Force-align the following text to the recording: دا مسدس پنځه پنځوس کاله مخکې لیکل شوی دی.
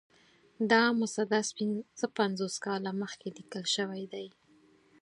دا 0.71 0.83
مسدس 1.01 1.47
پنځه 1.57 2.07
پنځوس 2.19 2.55
کاله 2.65 2.91
مخکې 3.01 3.27
لیکل 3.37 3.63
شوی 3.75 4.03
دی. 4.13 4.27